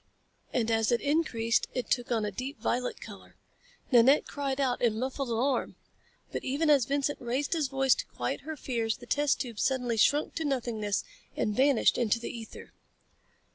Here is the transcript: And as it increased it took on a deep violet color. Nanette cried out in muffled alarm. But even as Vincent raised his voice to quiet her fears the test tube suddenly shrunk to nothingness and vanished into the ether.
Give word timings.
And 0.51 0.71
as 0.71 0.91
it 0.91 0.99
increased 0.99 1.67
it 1.75 1.91
took 1.91 2.11
on 2.11 2.25
a 2.25 2.31
deep 2.31 2.59
violet 2.59 2.99
color. 2.99 3.35
Nanette 3.91 4.25
cried 4.25 4.59
out 4.59 4.81
in 4.81 4.97
muffled 4.97 5.29
alarm. 5.29 5.75
But 6.31 6.43
even 6.43 6.71
as 6.71 6.85
Vincent 6.85 7.21
raised 7.21 7.53
his 7.53 7.67
voice 7.67 7.93
to 7.93 8.07
quiet 8.07 8.41
her 8.41 8.57
fears 8.57 8.97
the 8.97 9.05
test 9.05 9.41
tube 9.41 9.59
suddenly 9.59 9.97
shrunk 9.97 10.33
to 10.37 10.43
nothingness 10.43 11.03
and 11.37 11.55
vanished 11.55 11.99
into 11.99 12.19
the 12.19 12.35
ether. 12.35 12.73